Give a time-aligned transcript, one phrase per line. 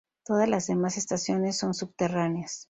[0.25, 2.59] Todas las demás estaciones son subterráneas.